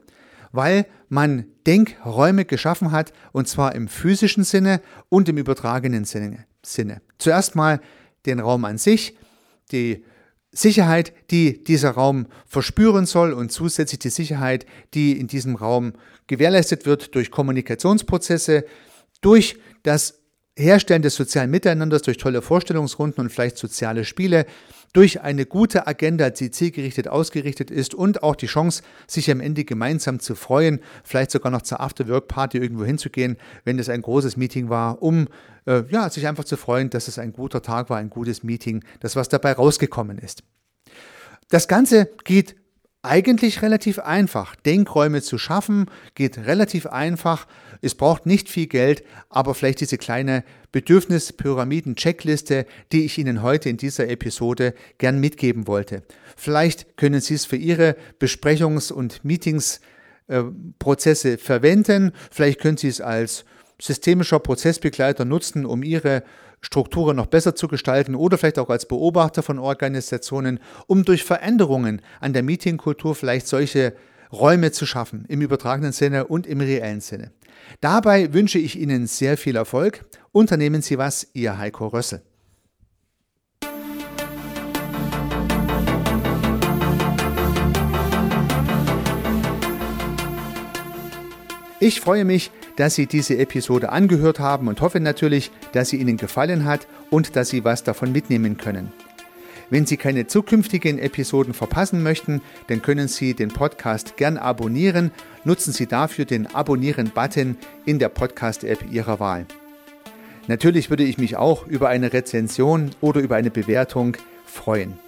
Weil 0.51 0.85
man 1.09 1.45
Denkräume 1.65 2.45
geschaffen 2.45 2.91
hat, 2.91 3.13
und 3.31 3.47
zwar 3.47 3.73
im 3.73 3.87
physischen 3.87 4.43
Sinne 4.43 4.79
und 5.09 5.27
im 5.27 5.39
übertragenen 5.39 6.05
Sinne. 6.05 6.45
Zuerst 7.17 7.55
mal 7.55 7.81
den 8.27 8.39
Raum 8.39 8.63
an 8.63 8.77
sich, 8.77 9.17
die 9.71 10.05
Sicherheit, 10.51 11.13
die 11.31 11.63
dieser 11.63 11.89
Raum 11.89 12.27
verspüren 12.45 13.07
soll 13.07 13.33
und 13.33 13.51
zusätzlich 13.51 13.97
die 13.97 14.09
Sicherheit, 14.09 14.67
die 14.93 15.19
in 15.19 15.25
diesem 15.25 15.55
Raum 15.55 15.93
gewährleistet 16.27 16.85
wird 16.85 17.15
durch 17.15 17.31
Kommunikationsprozesse, 17.31 18.63
durch 19.21 19.57
das 19.83 20.21
Herstellen 20.57 21.03
des 21.03 21.15
sozialen 21.15 21.51
Miteinanders, 21.51 22.01
durch 22.01 22.17
tolle 22.17 22.41
Vorstellungsrunden 22.41 23.23
und 23.23 23.29
vielleicht 23.29 23.57
soziale 23.57 24.05
Spiele, 24.05 24.45
durch 24.93 25.21
eine 25.21 25.45
gute 25.45 25.85
Agenda, 25.85 26.29
die 26.31 26.49
zielgerichtet 26.49 27.07
ausgerichtet 27.07 27.69
ist 27.69 27.93
und 27.93 28.23
auch 28.23 28.35
die 28.35 28.47
Chance, 28.47 28.81
sich 29.05 29.29
am 29.29 29.41
Ende 29.41 29.63
gemeinsam 29.63 30.19
zu 30.19 30.33
freuen, 30.33 30.79
vielleicht 31.03 31.29
sogar 31.29 31.51
noch 31.51 31.61
zur 31.61 31.79
After-Work-Party 31.81 32.57
irgendwo 32.57 32.85
hinzugehen, 32.85 33.37
wenn 33.63 33.77
es 33.77 33.89
ein 33.89 34.01
großes 34.01 34.37
Meeting 34.37 34.69
war, 34.69 35.01
um 35.03 35.27
äh, 35.65 35.83
ja, 35.89 36.09
sich 36.09 36.25
einfach 36.25 36.45
zu 36.45 36.57
freuen, 36.57 36.89
dass 36.89 37.07
es 37.07 37.19
ein 37.19 37.33
guter 37.33 37.61
Tag 37.61 37.89
war, 37.89 37.97
ein 37.97 38.09
gutes 38.09 38.43
Meeting, 38.43 38.83
das 38.99 39.15
was 39.15 39.29
dabei 39.29 39.53
rausgekommen 39.53 40.17
ist. 40.17 40.43
Das 41.49 41.67
Ganze 41.67 42.09
geht 42.23 42.55
eigentlich 43.07 43.61
relativ 43.61 43.99
einfach. 43.99 44.55
Denkräume 44.55 45.21
zu 45.21 45.37
schaffen 45.37 45.85
geht 46.15 46.37
relativ 46.37 46.87
einfach. 46.87 47.47
Es 47.81 47.95
braucht 47.95 48.25
nicht 48.25 48.49
viel 48.49 48.67
Geld, 48.67 49.03
aber 49.29 49.55
vielleicht 49.55 49.79
diese 49.81 49.97
kleine 49.97 50.45
Bedürfnispyramiden-Checkliste, 50.71 52.65
die 52.91 53.05
ich 53.05 53.17
Ihnen 53.17 53.41
heute 53.41 53.69
in 53.69 53.77
dieser 53.77 54.09
Episode 54.09 54.73
gern 54.97 55.19
mitgeben 55.19 55.67
wollte. 55.67 56.03
Vielleicht 56.35 56.97
können 56.97 57.21
Sie 57.21 57.35
es 57.35 57.45
für 57.45 57.55
Ihre 57.55 57.95
Besprechungs- 58.19 58.91
und 58.91 59.23
Meetingsprozesse 59.23 61.37
verwenden. 61.37 62.11
Vielleicht 62.31 62.59
können 62.59 62.75
Sie 62.77 62.89
es 62.89 62.99
als 63.01 63.45
systemischer 63.79 64.39
Prozessbegleiter 64.39 65.25
nutzen, 65.25 65.65
um 65.65 65.83
Ihre 65.83 66.23
Strukturen 66.61 67.15
noch 67.15 67.27
besser 67.27 67.55
zu 67.55 67.67
gestalten 67.67 68.15
oder 68.15 68.37
vielleicht 68.37 68.59
auch 68.59 68.69
als 68.69 68.87
Beobachter 68.87 69.43
von 69.43 69.59
Organisationen, 69.59 70.59
um 70.87 71.05
durch 71.05 71.23
Veränderungen 71.23 72.01
an 72.19 72.33
der 72.33 72.43
Meetingkultur 72.43 73.15
vielleicht 73.15 73.47
solche 73.47 73.93
Räume 74.31 74.71
zu 74.71 74.85
schaffen, 74.85 75.25
im 75.27 75.41
übertragenen 75.41 75.91
Sinne 75.91 76.27
und 76.27 76.47
im 76.47 76.59
reellen 76.59 77.01
Sinne. 77.01 77.31
Dabei 77.81 78.33
wünsche 78.33 78.59
ich 78.59 78.77
Ihnen 78.77 79.07
sehr 79.07 79.37
viel 79.37 79.55
Erfolg. 79.55 80.05
Unternehmen 80.31 80.81
Sie 80.81 80.97
was, 80.97 81.27
Ihr 81.33 81.57
Heiko 81.57 81.87
Rössel. 81.87 82.21
Ich 91.87 92.01
freue 92.01 92.25
mich, 92.25 92.51
dass 92.75 92.95
Sie 92.95 93.05
diese 93.05 93.37
Episode 93.37 93.93
angehört 93.93 94.41
haben 94.41 94.67
und 94.67 94.81
hoffe 94.81 94.99
natürlich, 94.99 95.51
dass 95.71 95.87
sie 95.87 95.95
Ihnen 95.95 96.17
gefallen 96.17 96.65
hat 96.65 96.85
und 97.11 97.37
dass 97.37 97.47
Sie 97.47 97.63
was 97.63 97.85
davon 97.85 98.11
mitnehmen 98.11 98.57
können. 98.57 98.91
Wenn 99.69 99.85
Sie 99.85 99.95
keine 99.95 100.27
zukünftigen 100.27 100.99
Episoden 100.99 101.53
verpassen 101.53 102.03
möchten, 102.03 102.41
dann 102.67 102.81
können 102.81 103.07
Sie 103.07 103.35
den 103.35 103.47
Podcast 103.47 104.17
gern 104.17 104.35
abonnieren. 104.35 105.11
Nutzen 105.45 105.71
Sie 105.71 105.87
dafür 105.87 106.25
den 106.25 106.53
Abonnieren-Button 106.53 107.55
in 107.85 107.99
der 107.99 108.09
Podcast-App 108.09 108.91
Ihrer 108.91 109.21
Wahl. 109.21 109.45
Natürlich 110.47 110.89
würde 110.89 111.05
ich 111.05 111.17
mich 111.17 111.37
auch 111.37 111.67
über 111.67 111.87
eine 111.87 112.11
Rezension 112.11 112.91
oder 112.99 113.21
über 113.21 113.37
eine 113.37 113.49
Bewertung 113.49 114.17
freuen. 114.45 114.99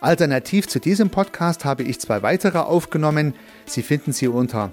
Alternativ 0.00 0.68
zu 0.68 0.78
diesem 0.78 1.10
Podcast 1.10 1.66
habe 1.66 1.82
ich 1.82 2.00
zwei 2.00 2.22
weitere 2.22 2.60
aufgenommen. 2.60 3.34
Sie 3.66 3.82
finden 3.82 4.14
sie 4.14 4.28
unter 4.28 4.72